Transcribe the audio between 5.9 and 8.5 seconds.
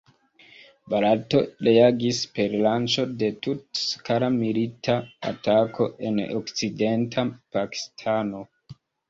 en Okcidenta Pakistano.